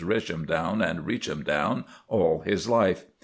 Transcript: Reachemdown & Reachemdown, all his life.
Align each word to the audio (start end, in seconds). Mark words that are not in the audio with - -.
Reachemdown 0.03 0.79
& 1.05 1.05
Reachemdown, 1.05 1.83
all 2.07 2.39
his 2.39 2.67
life. 2.67 3.05